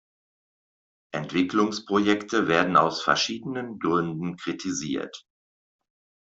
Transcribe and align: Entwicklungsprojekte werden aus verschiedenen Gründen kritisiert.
Entwicklungsprojekte 1.13 2.47
werden 2.47 2.75
aus 2.75 3.03
verschiedenen 3.03 3.77
Gründen 3.77 4.35
kritisiert. 4.35 5.27